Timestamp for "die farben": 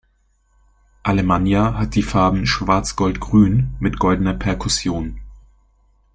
1.93-2.47